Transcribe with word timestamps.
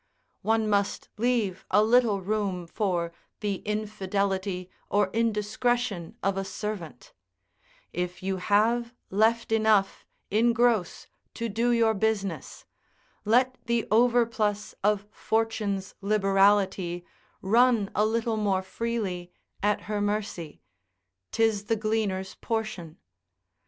One 0.41 0.67
must 0.67 1.09
leave 1.19 1.63
a 1.69 1.83
little 1.83 2.21
room 2.21 2.65
for 2.65 3.13
the 3.41 3.57
infidelity 3.57 4.67
or 4.89 5.11
indiscretion 5.13 6.17
of 6.23 6.37
a 6.37 6.43
servant; 6.43 7.13
if 7.93 8.23
you 8.23 8.37
have 8.37 8.95
left 9.11 9.51
enough, 9.51 10.03
in 10.31 10.53
gross, 10.53 11.05
to 11.35 11.49
do 11.49 11.69
your 11.71 11.93
business, 11.93 12.65
let 13.25 13.57
the 13.65 13.83
overplus 13.91 14.73
of 14.83 15.05
Fortune's 15.11 15.93
liberality 16.01 17.05
run 17.43 17.91
a 17.93 18.03
little 18.03 18.37
more 18.37 18.63
freely 18.63 19.31
at 19.61 19.81
her 19.81 20.01
mercy; 20.01 20.63
'tis 21.31 21.65
the 21.65 21.75
gleaner's 21.75 22.33
portion. 22.41 22.97